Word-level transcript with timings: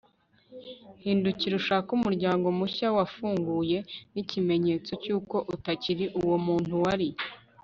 hindukira 1.03 1.53
ushake 1.61 1.89
umuryango 1.97 2.45
mushya 2.59 2.87
wafunguye 2.97 3.77
nikimenyetso 4.13 4.91
cyuko 5.03 5.35
utakiri 5.53 6.05
uwo 6.21 6.37
muntu 6.45 6.73
wari 6.85 7.09